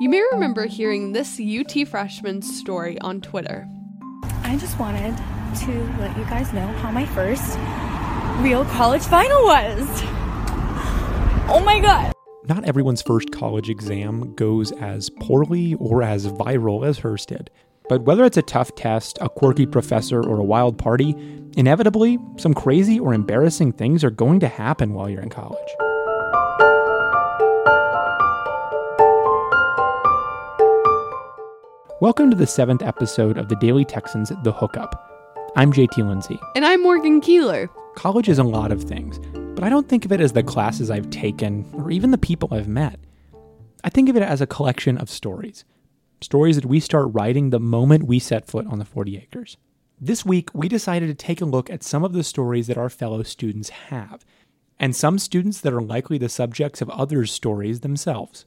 [0.00, 3.68] You may remember hearing this UT freshman's story on Twitter.
[4.44, 7.58] I just wanted to let you guys know how my first
[8.42, 9.86] real college final was.
[11.52, 12.14] Oh my god.
[12.48, 17.50] Not everyone's first college exam goes as poorly or as viral as hers did.
[17.90, 21.14] But whether it's a tough test, a quirky professor, or a wild party,
[21.58, 25.68] inevitably, some crazy or embarrassing things are going to happen while you're in college.
[32.00, 35.52] Welcome to the seventh episode of the Daily Texans The Hookup.
[35.54, 36.40] I'm JT Lindsey.
[36.56, 37.68] And I'm Morgan Kuehler.
[37.94, 39.18] College is a lot of things,
[39.54, 42.48] but I don't think of it as the classes I've taken or even the people
[42.52, 42.98] I've met.
[43.84, 45.66] I think of it as a collection of stories.
[46.22, 49.58] Stories that we start writing the moment we set foot on the 40 acres.
[50.00, 52.88] This week, we decided to take a look at some of the stories that our
[52.88, 54.24] fellow students have,
[54.78, 58.46] and some students that are likely the subjects of others' stories themselves.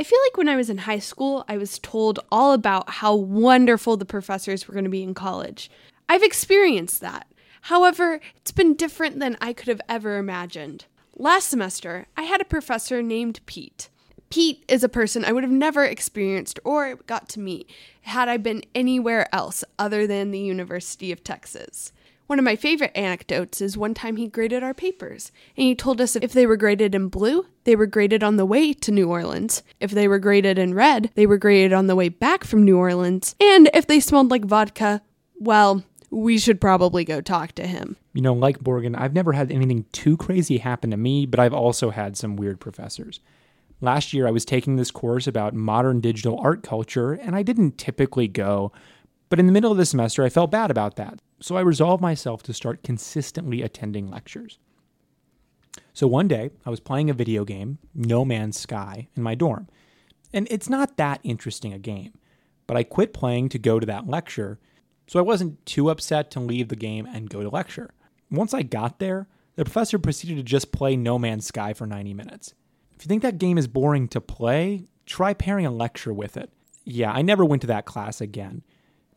[0.00, 3.14] I feel like when I was in high school, I was told all about how
[3.14, 5.70] wonderful the professors were going to be in college.
[6.08, 7.26] I've experienced that.
[7.60, 10.86] However, it's been different than I could have ever imagined.
[11.16, 13.90] Last semester, I had a professor named Pete.
[14.30, 17.68] Pete is a person I would have never experienced or got to meet
[18.00, 21.92] had I been anywhere else other than the University of Texas.
[22.30, 26.00] One of my favorite anecdotes is one time he graded our papers, and he told
[26.00, 29.10] us if they were graded in blue, they were graded on the way to New
[29.10, 29.64] Orleans.
[29.80, 32.78] If they were graded in red, they were graded on the way back from New
[32.78, 33.34] Orleans.
[33.40, 35.02] And if they smelled like vodka,
[35.40, 37.96] well, we should probably go talk to him.
[38.12, 41.52] You know, like Morgan, I've never had anything too crazy happen to me, but I've
[41.52, 43.18] also had some weird professors.
[43.80, 47.76] Last year, I was taking this course about modern digital art culture, and I didn't
[47.76, 48.70] typically go,
[49.30, 52.02] but in the middle of the semester, I felt bad about that so I resolved
[52.02, 54.58] myself to start consistently attending lectures.
[55.92, 59.68] So one day, I was playing a video game, No Man's Sky, in my dorm.
[60.32, 62.12] And it's not that interesting a game,
[62.66, 64.58] but I quit playing to go to that lecture,
[65.06, 67.90] so I wasn't too upset to leave the game and go to lecture.
[68.30, 69.26] Once I got there,
[69.56, 72.54] the professor proceeded to just play No Man's Sky for 90 minutes.
[72.94, 76.50] If you think that game is boring to play, try pairing a lecture with it.
[76.84, 78.62] Yeah, I never went to that class again.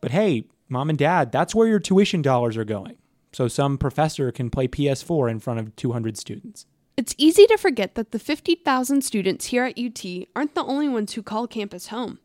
[0.02, 2.98] But hey, mom and dad, that's where your tuition dollars are going.
[3.32, 6.66] So some professor can play PS4 in front of 200 students.
[6.98, 10.04] It's easy to forget that the 50,000 students here at UT
[10.36, 12.20] aren't the only ones who call campus home.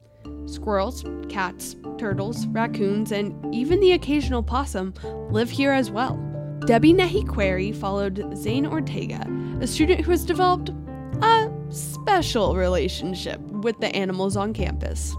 [0.46, 4.92] Squirrels, cats, turtles, raccoons, and even the occasional possum
[5.30, 6.16] live here as well.
[6.66, 9.26] Debbie Nehi followed Zane Ortega,
[9.60, 10.70] a student who has developed
[11.22, 15.16] a special relationship with the animals on campus.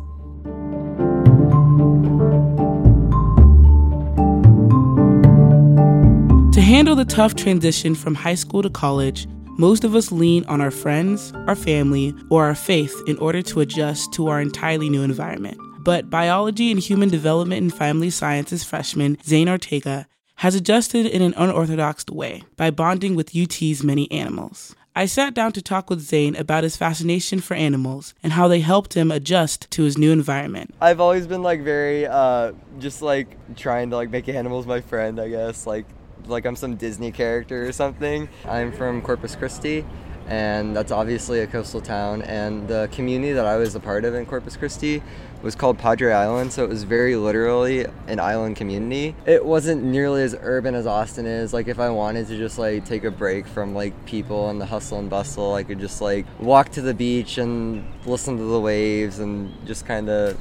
[6.70, 10.70] Handle the tough transition from high school to college, most of us lean on our
[10.70, 15.58] friends, our family, or our faith in order to adjust to our entirely new environment.
[15.80, 21.34] But biology and human development and family sciences freshman Zane Ortega has adjusted in an
[21.38, 24.76] unorthodox way by bonding with UT's many animals.
[24.96, 28.60] I sat down to talk with Zane about his fascination for animals and how they
[28.60, 30.76] helped him adjust to his new environment.
[30.80, 35.20] I've always been like very uh, just like trying to like make animals my friend,
[35.20, 35.66] I guess.
[35.66, 35.86] Like
[36.30, 38.30] like I'm some Disney character or something.
[38.46, 39.86] I'm from Corpus Christi,
[40.28, 42.22] and that's obviously a coastal town.
[42.22, 45.02] And the community that I was a part of in Corpus Christi
[45.42, 49.16] was called Padre Island, so it was very literally an island community.
[49.26, 51.54] It wasn't nearly as urban as Austin is.
[51.54, 54.66] Like if I wanted to just like take a break from like people and the
[54.66, 58.60] hustle and bustle, I could just like walk to the beach and listen to the
[58.60, 60.38] waves and just kind of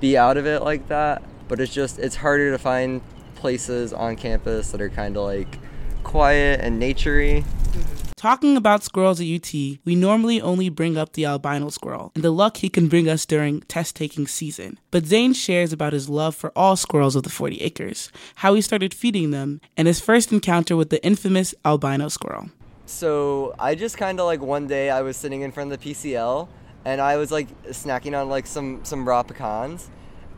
[0.00, 1.22] be out of it like that.
[1.48, 3.00] But it's just it's harder to find
[3.36, 5.58] places on campus that are kind of like
[6.02, 7.44] quiet and naturey.
[8.16, 12.30] Talking about squirrels at UT, we normally only bring up the albino squirrel and the
[12.30, 14.80] luck he can bring us during test taking season.
[14.90, 18.62] But Zane shares about his love for all squirrels of the 40 acres, how he
[18.62, 22.48] started feeding them, and his first encounter with the infamous albino squirrel.
[22.86, 25.92] So I just kind of like one day I was sitting in front of the
[25.92, 26.48] PCL
[26.86, 29.90] and I was like snacking on like some some raw pecans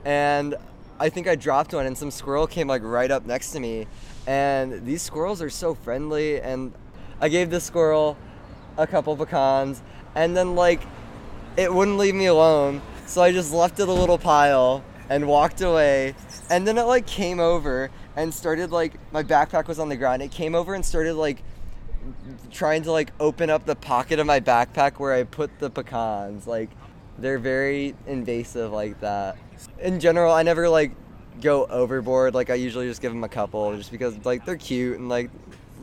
[0.04, 0.54] and
[1.00, 3.86] I think I dropped one and some squirrel came like right up next to me.
[4.26, 6.40] And these squirrels are so friendly.
[6.40, 6.72] And
[7.20, 8.16] I gave the squirrel
[8.76, 9.82] a couple pecans
[10.14, 10.80] and then like
[11.56, 12.82] it wouldn't leave me alone.
[13.06, 16.14] So I just left it a little pile and walked away.
[16.50, 20.22] And then it like came over and started like my backpack was on the ground.
[20.22, 21.42] It came over and started like
[22.50, 26.46] trying to like open up the pocket of my backpack where I put the pecans.
[26.46, 26.70] Like
[27.18, 29.36] they're very invasive like that
[29.80, 30.92] in general, I never like
[31.40, 32.34] go overboard.
[32.34, 35.30] Like I usually just give them a couple, just because like they're cute and like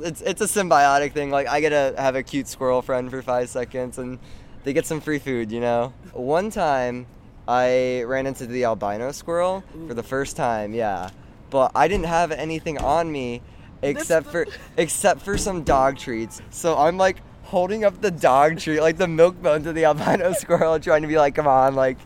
[0.02, 1.32] it's it's a symbiotic thing.
[1.32, 4.20] Like I get to have a cute squirrel friend for five seconds, and
[4.64, 5.94] they get some free food, you know.
[6.14, 7.08] One time,
[7.48, 11.12] I ran into the albino squirrel for the first time, yeah,
[11.50, 13.42] but I didn't have anything on me
[13.82, 14.48] except for
[14.78, 16.42] except for some dog treats.
[16.50, 20.34] So I'm like holding up the dog treat, like the milk bone to the albino
[20.38, 21.98] squirrel, trying to be like, come on, like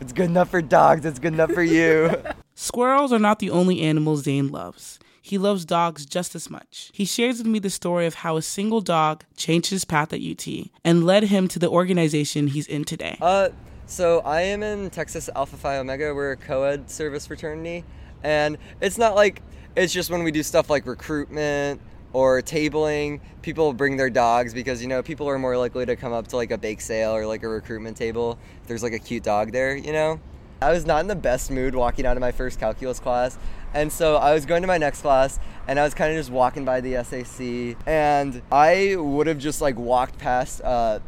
[0.00, 2.10] it's good enough for dogs, it's good enough for you.
[2.54, 5.00] Squirrels are not the only animals Zane loves.
[5.20, 6.90] He loves dogs just as much.
[6.92, 10.20] He shares with me the story of how a single dog changed his path at
[10.20, 10.46] UT
[10.84, 13.18] and led him to the organization he's in today.
[13.20, 13.48] Uh,
[13.86, 16.14] so I am in Texas Alpha Phi Omega.
[16.14, 17.84] We're a co-ed service fraternity,
[18.22, 19.42] and it's not like
[19.74, 21.80] it's just when we do stuff like recruitment
[22.14, 26.12] or tabling, people bring their dogs because you know people are more likely to come
[26.12, 28.98] up to like a bake sale or like a recruitment table if there's like a
[28.98, 30.18] cute dog there, you know.
[30.62, 33.36] I was not in the best mood walking out of my first calculus class,
[33.74, 36.30] and so I was going to my next class and I was kind of just
[36.30, 41.00] walking by the SAC and I would have just like walked past uh,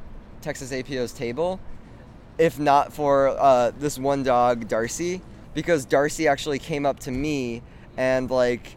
[0.43, 1.61] Texas APO's table
[2.39, 5.23] if not for uh, this one dog, Darcy,
[5.55, 7.63] because Darcy actually came up to me
[7.97, 8.77] and like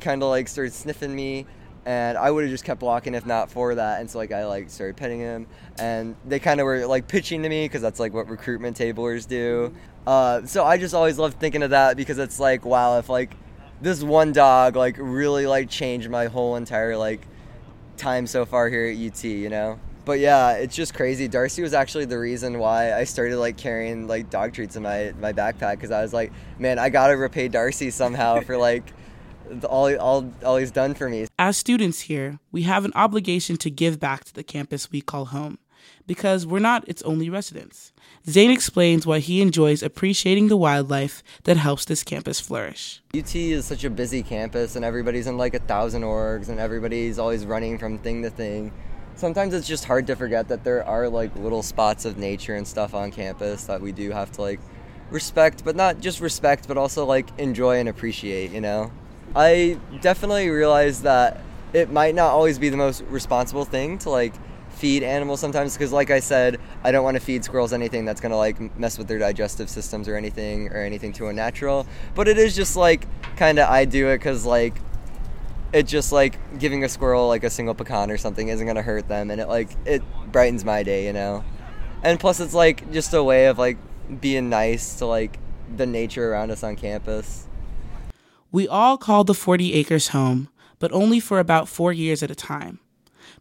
[0.00, 1.46] kind of like started sniffing me
[1.84, 4.00] and I would have just kept walking if not for that.
[4.00, 5.46] And so like I like started petting him,
[5.78, 9.26] and they kind of were like pitching to me because that's like what recruitment tablers
[9.26, 9.74] do.
[10.06, 13.34] Uh, so I just always loved thinking of that because it's like wow, if like
[13.80, 17.26] this one dog like really like changed my whole entire like
[17.96, 19.78] time so far here at UT, you know.
[20.04, 21.28] But yeah, it's just crazy.
[21.28, 25.12] Darcy was actually the reason why I started like carrying like dog treats in my
[25.20, 28.92] my backpack because I was like, man, I gotta repay Darcy somehow for like
[29.64, 31.26] all, all, all he's done for me.
[31.38, 35.26] As students here, we have an obligation to give back to the campus we call
[35.26, 35.58] home
[36.06, 37.92] because we're not its only residents.
[38.28, 43.02] Zane explains why he enjoys appreciating the wildlife that helps this campus flourish.
[43.16, 47.18] UT is such a busy campus, and everybody's in like a thousand orgs, and everybody's
[47.18, 48.72] always running from thing to thing.
[49.14, 52.66] Sometimes it's just hard to forget that there are like little spots of nature and
[52.66, 54.60] stuff on campus that we do have to like
[55.10, 58.90] respect, but not just respect, but also like enjoy and appreciate, you know?
[59.34, 61.40] I definitely realize that
[61.72, 64.34] it might not always be the most responsible thing to like
[64.70, 68.20] feed animals sometimes because like i said i don't want to feed squirrels anything that's
[68.20, 71.86] going to like mess with their digestive systems or anything or anything too unnatural.
[72.14, 73.06] But it is just like
[73.36, 74.74] kind of i do it because like
[75.72, 78.82] it just like giving a squirrel like a single pecan or something isn't going to
[78.82, 81.44] hurt them and it like it brightens my day you know?
[82.02, 83.78] And plus it's like just a way of like
[84.20, 85.38] being nice to like
[85.74, 87.46] the nature around us on campus
[88.52, 92.34] we all call the 40 acres home, but only for about four years at a
[92.34, 92.78] time.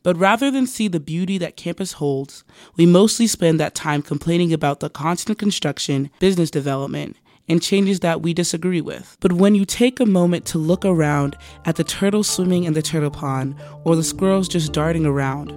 [0.03, 2.43] But rather than see the beauty that campus holds,
[2.77, 7.17] we mostly spend that time complaining about the constant construction, business development,
[7.49, 9.17] and changes that we disagree with.
[9.19, 12.81] But when you take a moment to look around at the turtles swimming in the
[12.81, 15.51] turtle pond or the squirrels just darting around,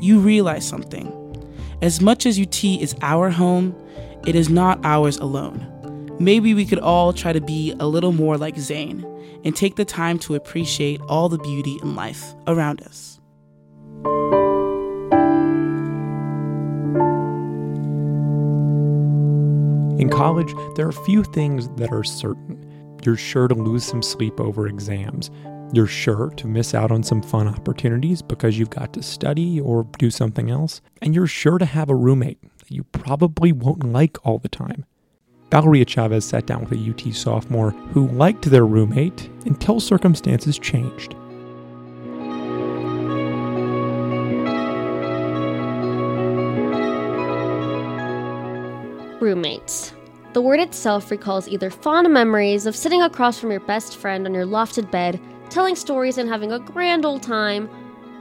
[0.00, 1.16] you realize something.
[1.82, 3.74] As much as UT is our home,
[4.26, 5.69] it is not ours alone.
[6.20, 9.06] Maybe we could all try to be a little more like Zane
[9.42, 13.18] and take the time to appreciate all the beauty in life around us.
[19.98, 22.98] In college, there are a few things that are certain.
[23.02, 25.30] You're sure to lose some sleep over exams.
[25.72, 29.84] You're sure to miss out on some fun opportunities because you've got to study or
[29.98, 30.82] do something else.
[31.00, 34.84] And you're sure to have a roommate that you probably won't like all the time.
[35.50, 41.14] Valeria Chavez sat down with a UT sophomore who liked their roommate until circumstances changed.
[49.20, 49.92] Roommates.
[50.32, 54.32] The word itself recalls either fond memories of sitting across from your best friend on
[54.32, 57.68] your lofted bed, telling stories and having a grand old time,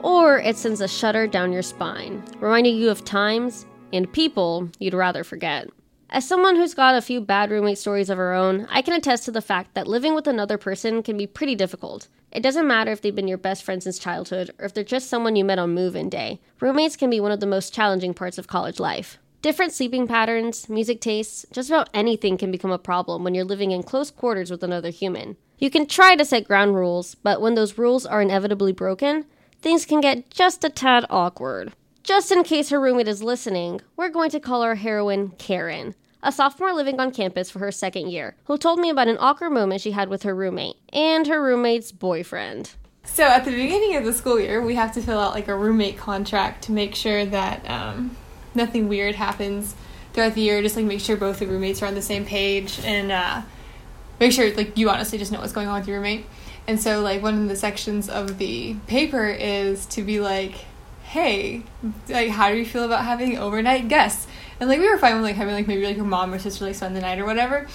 [0.01, 4.95] or it sends a shudder down your spine, reminding you of times and people you'd
[4.95, 5.69] rather forget.
[6.12, 9.25] As someone who's got a few bad roommate stories of her own, I can attest
[9.25, 12.08] to the fact that living with another person can be pretty difficult.
[12.32, 15.08] It doesn't matter if they've been your best friend since childhood or if they're just
[15.08, 16.39] someone you met on move in day.
[16.60, 19.20] Roommates can be one of the most challenging parts of college life.
[19.44, 23.70] Different sleeping patterns, music tastes, just about anything can become a problem when you're living
[23.70, 25.38] in close quarters with another human.
[25.60, 29.25] You can try to set ground rules, but when those rules are inevitably broken,
[29.62, 31.74] things can get just a tad awkward.
[32.04, 36.32] Just in case her roommate is listening, we're going to call our heroine Karen, a
[36.32, 39.82] sophomore living on campus for her second year, who told me about an awkward moment
[39.82, 42.72] she had with her roommate and her roommate's boyfriend.
[43.04, 45.56] So at the beginning of the school year, we have to fill out like a
[45.56, 48.16] roommate contract to make sure that um,
[48.54, 49.76] nothing weird happens
[50.14, 50.62] throughout the year.
[50.62, 53.42] Just like make sure both the roommates are on the same page and uh,
[54.20, 56.26] make sure like you honestly just know what's going on with your roommate.
[56.68, 60.66] And so like one of the sections of the paper is to be like,
[61.10, 61.63] "Hey,
[62.08, 64.28] like, how do you feel about having overnight guests?"
[64.60, 66.66] And like we were fine with like having like maybe like your mom or sister
[66.66, 67.68] like spend the night or whatever.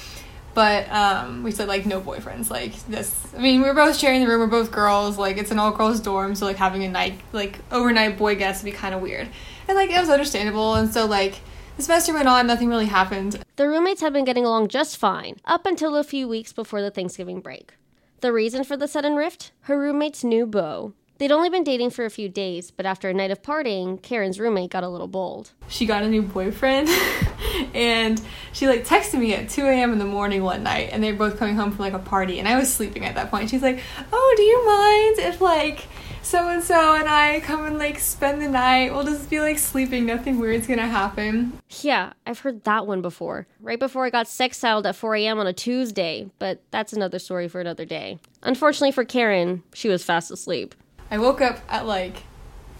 [0.54, 2.48] But um, we said like no boyfriends.
[2.50, 4.40] Like this, I mean, we were both sharing the room.
[4.40, 5.18] We're both girls.
[5.18, 8.62] Like it's an all girls dorm, so like having a night like overnight boy guest
[8.62, 9.28] would be kind of weird.
[9.66, 10.74] And like it was understandable.
[10.74, 11.40] And so like
[11.76, 13.42] the semester went on, nothing really happened.
[13.56, 16.90] The roommates had been getting along just fine up until a few weeks before the
[16.90, 17.74] Thanksgiving break.
[18.20, 19.50] The reason for the sudden rift?
[19.62, 20.94] Her roommate's new beau.
[21.24, 24.38] They'd only been dating for a few days, but after a night of partying, Karen's
[24.38, 25.52] roommate got a little bold.
[25.68, 26.90] She got a new boyfriend,
[27.74, 28.20] and
[28.52, 29.94] she like texted me at 2 a.m.
[29.94, 32.40] in the morning one night, and they were both coming home from like a party,
[32.40, 33.48] and I was sleeping at that point.
[33.48, 33.80] She's like,
[34.12, 35.86] "Oh, do you mind if like
[36.20, 38.92] so and so and I come and like spend the night?
[38.92, 40.04] We'll just be like sleeping.
[40.04, 43.46] Nothing weird's gonna happen." Yeah, I've heard that one before.
[43.60, 45.38] Right before I got sexiled at 4 a.m.
[45.38, 48.18] on a Tuesday, but that's another story for another day.
[48.42, 50.74] Unfortunately for Karen, she was fast asleep.
[51.10, 52.24] I woke up at like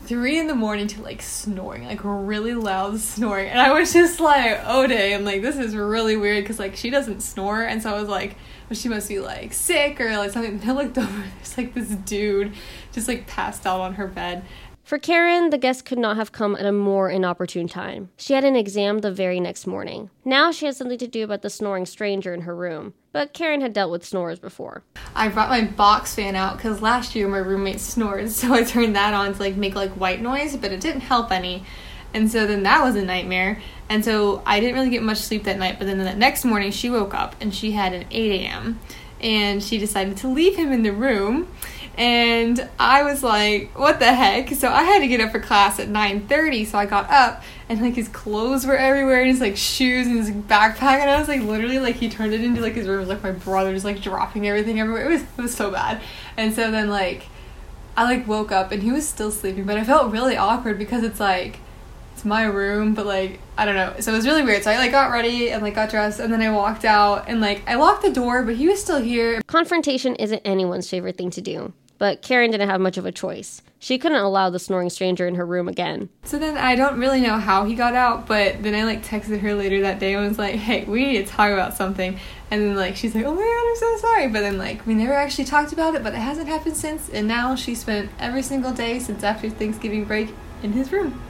[0.04, 4.20] three in the morning to like snoring, like really loud snoring, and I was just
[4.20, 7.82] like, "Oh, day!" I'm like, "This is really weird," because like she doesn't snore, and
[7.82, 8.36] so I was like,
[8.68, 11.74] "Well, she must be like sick or like something." And I looked over, there's like
[11.74, 12.54] this dude
[12.92, 14.44] just like passed out on her bed.
[14.84, 18.10] For Karen, the guest could not have come at a more inopportune time.
[18.18, 20.10] She had an exam the very next morning.
[20.26, 23.62] Now she had something to do about the snoring stranger in her room, but Karen
[23.62, 24.82] had dealt with snorers before.
[25.14, 28.94] I brought my box fan out because last year my roommate snored, so I turned
[28.94, 31.64] that on to like make like white noise, but it didn't help any.
[32.12, 33.62] And so then that was a nightmare.
[33.88, 35.78] And so I didn't really get much sleep that night.
[35.78, 38.80] But then the next morning she woke up and she had an 8 a.m.
[39.20, 41.48] And she decided to leave him in the room.
[41.96, 44.50] And I was like, what the heck?
[44.50, 46.66] So I had to get up for class at 9.30.
[46.66, 50.18] So I got up and like his clothes were everywhere and his like shoes and
[50.18, 50.98] his backpack.
[50.98, 52.98] And I was like literally like he turned it into like his room.
[52.98, 55.04] Was like my brother just like dropping everything everywhere.
[55.04, 56.00] It was, it was so bad.
[56.36, 57.26] And so then like
[57.96, 59.64] I like woke up and he was still sleeping.
[59.64, 61.58] But I felt really awkward because it's like,
[62.14, 63.94] it's my room, but like I don't know.
[64.00, 64.64] So it was really weird.
[64.64, 67.40] So I like got ready and like got dressed and then I walked out and
[67.40, 69.40] like I locked the door, but he was still here.
[69.46, 73.62] Confrontation isn't anyone's favorite thing to do, but Karen didn't have much of a choice.
[73.78, 76.08] She couldn't allow the snoring stranger in her room again.
[76.24, 79.40] So then I don't really know how he got out, but then I like texted
[79.40, 82.18] her later that day and was like, "Hey, we need to talk about something."
[82.50, 84.94] And then like she's like, "Oh my god, I'm so sorry." But then like we
[84.94, 87.10] never actually talked about it, but it hasn't happened since.
[87.10, 91.20] And now she spent every single day since after Thanksgiving break in his room.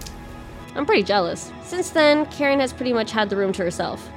[0.76, 1.52] I'm pretty jealous.
[1.62, 4.11] Since then, Karen has pretty much had the room to herself.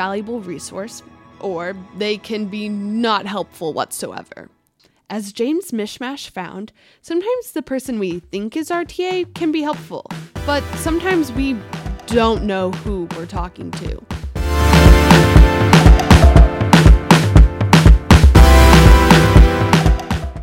[0.00, 1.02] Invaluable resource,
[1.40, 4.48] or they can be not helpful whatsoever.
[5.10, 10.06] As James Mismash found, sometimes the person we think is our TA can be helpful,
[10.46, 11.54] but sometimes we
[12.06, 14.00] don't know who we're talking to.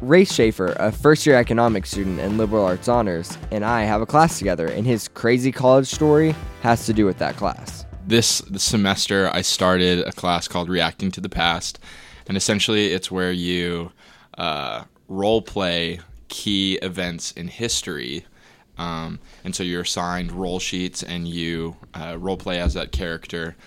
[0.04, 4.06] Race Schaefer, a first year economics student and liberal arts honors, and I have a
[4.06, 7.77] class together, and his crazy college story has to do with that class.
[8.08, 11.78] This semester, I started a class called Reacting to the Past,
[12.26, 13.92] and essentially, it's where you
[14.38, 16.00] uh, role play
[16.30, 18.26] key events in history.
[18.78, 23.58] Um, and so you're assigned role sheets and you uh, role play as that character.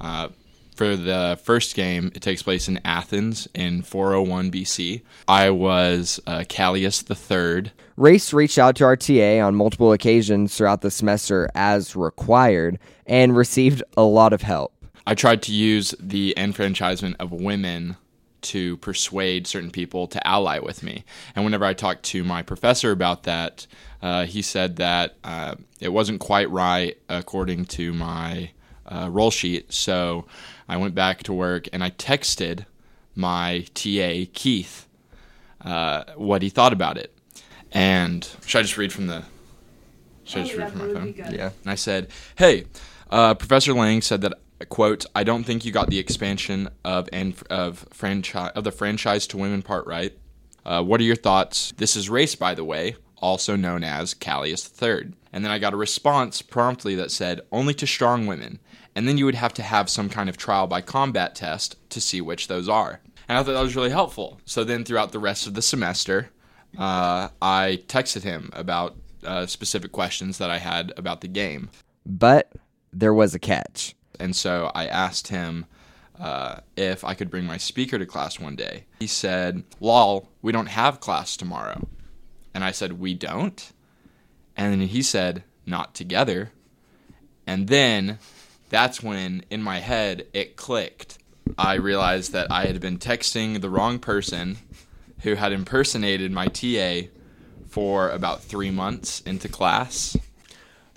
[0.00, 0.28] Uh,
[0.74, 5.02] for the first game, it takes place in Athens in 401 BC.
[5.28, 7.72] I was uh, Callias III.
[7.96, 13.36] Race reached out to our TA on multiple occasions throughout the semester as required and
[13.36, 14.72] received a lot of help.
[15.06, 17.96] I tried to use the enfranchisement of women
[18.42, 21.04] to persuade certain people to ally with me.
[21.34, 23.66] And whenever I talked to my professor about that,
[24.02, 28.50] uh, he said that uh, it wasn't quite right according to my
[28.86, 29.72] uh, role sheet.
[29.72, 30.26] So
[30.70, 32.64] I went back to work and I texted
[33.16, 34.86] my TA, Keith,
[35.62, 37.12] uh, what he thought about it.
[37.72, 39.24] And should I just read from the.
[40.22, 41.14] Should I just read from my phone?
[41.16, 41.50] Yeah.
[41.62, 42.66] And I said, "Hey,
[43.10, 44.34] uh, Professor Lang said that
[44.68, 49.26] quote I don't think you got the expansion of and of franchise of the franchise
[49.28, 50.16] to women part right.
[50.64, 51.72] Uh, what are your thoughts?
[51.78, 55.74] This is Race, by the way, also known as Callias III." And then I got
[55.74, 58.60] a response promptly that said, "Only to strong women."
[58.94, 62.00] And then you would have to have some kind of trial by combat test to
[62.00, 63.00] see which those are.
[63.28, 64.40] And I thought that was really helpful.
[64.44, 66.30] So then throughout the rest of the semester,
[66.76, 71.70] uh, I texted him about uh, specific questions that I had about the game.
[72.04, 72.52] But
[72.92, 73.94] there was a catch.
[74.18, 75.66] And so I asked him
[76.18, 78.84] uh, if I could bring my speaker to class one day.
[78.98, 81.88] He said, Lol, we don't have class tomorrow.
[82.52, 83.72] And I said, We don't?
[84.56, 86.52] And then he said, Not together.
[87.46, 88.18] And then
[88.70, 91.18] that's when in my head it clicked.
[91.58, 94.56] I realized that I had been texting the wrong person
[95.22, 97.08] who had impersonated my TA
[97.68, 100.16] for about three months into class.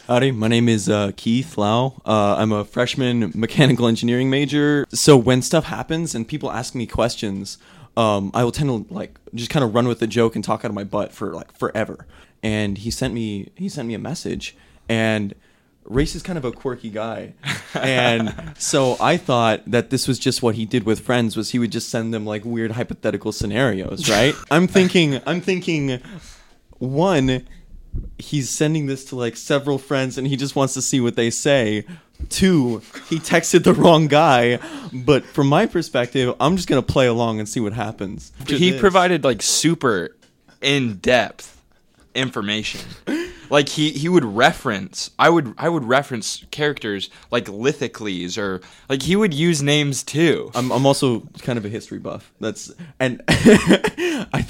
[0.07, 2.01] Howdy, my name is uh, Keith Lau.
[2.05, 4.85] Uh, I'm a freshman mechanical engineering major.
[4.89, 7.57] So when stuff happens and people ask me questions,
[7.97, 10.63] um, I will tend to like just kind of run with the joke and talk
[10.63, 12.05] out of my butt for like forever.
[12.43, 14.57] And he sent me he sent me a message,
[14.89, 15.33] and
[15.85, 17.33] Race is kind of a quirky guy,
[17.73, 21.59] and so I thought that this was just what he did with friends was he
[21.59, 24.33] would just send them like weird hypothetical scenarios, right?
[24.51, 25.99] I'm thinking I'm thinking
[26.79, 27.45] one
[28.17, 31.29] he's sending this to like several friends and he just wants to see what they
[31.29, 31.85] say.
[32.29, 34.57] Two, he texted the wrong guy,
[34.91, 38.31] but from my perspective, I'm just gonna play along and see what happens.
[38.47, 38.79] He This.
[38.79, 40.15] provided like super
[40.61, 41.61] in depth
[42.15, 42.81] information.
[43.53, 49.03] Like he, he would reference I would I would reference characters like Lithicles or like
[49.03, 50.49] he would use names too.
[50.55, 52.33] I'm, I'm also kind of a history buff.
[52.39, 54.43] That's and I,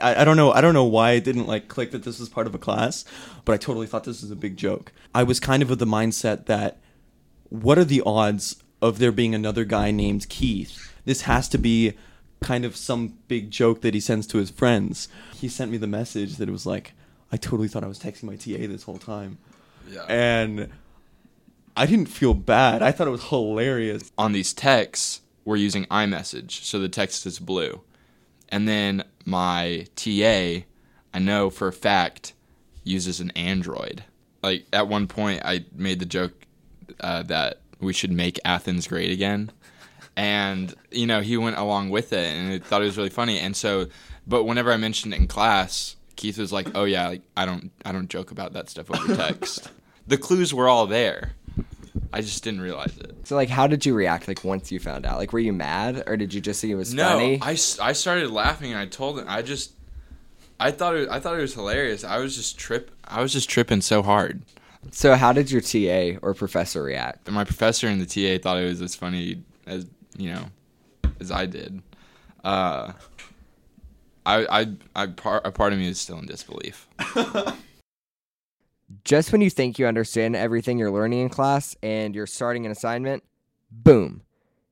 [0.00, 2.30] I I don't know I don't know why I didn't like click that this was
[2.30, 3.04] part of a class,
[3.44, 4.92] but I totally thought this was a big joke.
[5.14, 6.78] I was kind of of the mindset that
[7.50, 10.90] what are the odds of there being another guy named Keith?
[11.04, 11.92] This has to be
[12.40, 15.08] kind of some big joke that he sends to his friends.
[15.34, 16.94] He sent me the message that it was like
[17.32, 19.38] I totally thought I was texting my TA this whole time.
[19.90, 20.04] Yeah.
[20.08, 20.68] And
[21.76, 22.82] I didn't feel bad.
[22.82, 24.10] I thought it was hilarious.
[24.16, 27.82] on these texts, we're using iMessage, so the text is blue.
[28.48, 30.64] And then my TA,
[31.12, 32.32] I know for a fact,
[32.84, 34.04] uses an Android.
[34.42, 36.46] Like at one point, I made the joke
[37.00, 39.50] uh, that we should make Athens great again,
[40.16, 43.38] and you know he went along with it and I thought it was really funny.
[43.38, 43.88] And so,
[44.26, 47.70] but whenever I mentioned it in class, Keith was like, "Oh yeah, like I don't,
[47.84, 49.70] I don't joke about that stuff over text."
[50.06, 51.32] the clues were all there.
[52.12, 53.14] I just didn't realize it.
[53.26, 54.28] So like, how did you react?
[54.28, 56.76] Like once you found out, like were you mad or did you just think it
[56.76, 57.40] was No, funny?
[57.42, 59.72] I started laughing and I told him I just
[60.60, 62.04] I thought it, I thought it was hilarious.
[62.04, 64.42] I was just trip I was just tripping so hard.
[64.92, 67.30] so how did your TA or professor react?
[67.30, 70.44] My professor and the TA thought it was as funny as you know
[71.20, 71.82] as I did.
[72.44, 72.92] Uh,
[74.26, 76.88] I I I part a part of me is still in disbelief.
[79.04, 82.72] Just when you think you understand everything you're learning in class and you're starting an
[82.72, 83.24] assignment,
[83.70, 84.22] boom,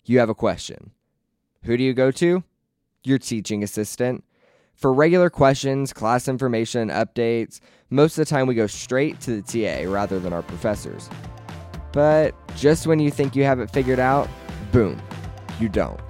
[0.05, 0.91] you have a question.
[1.65, 2.45] Who do you go to?
[3.03, 4.25] Your teaching assistant.
[4.75, 9.43] For regular questions, class information, updates, most of the time we go straight to the
[9.43, 11.09] TA rather than our professors.
[11.93, 14.29] But just when you think you have it figured out,
[14.73, 15.01] boom,
[15.61, 16.01] you don't.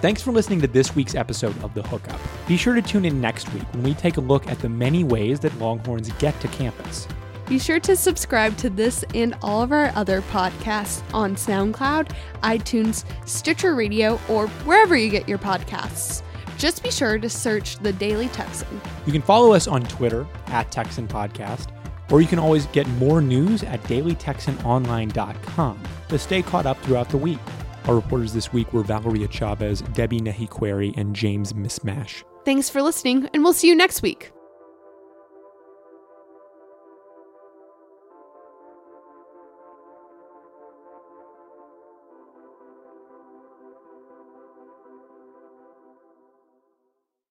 [0.00, 2.18] Thanks for listening to this week's episode of The Hookup.
[2.48, 5.04] Be sure to tune in next week when we take a look at the many
[5.04, 7.06] ways that Longhorns get to campus.
[7.46, 13.04] Be sure to subscribe to this and all of our other podcasts on SoundCloud, iTunes,
[13.28, 16.22] Stitcher Radio, or wherever you get your podcasts.
[16.56, 18.80] Just be sure to search The Daily Texan.
[19.04, 21.68] You can follow us on Twitter at Texan Podcast,
[22.10, 27.18] or you can always get more news at dailytexanonline.com to stay caught up throughout the
[27.18, 27.38] week.
[27.86, 32.22] Our reporters this week were Valeria Chavez, Debbie Nehikhuere, and James Mismash.
[32.44, 34.32] Thanks for listening, and we'll see you next week.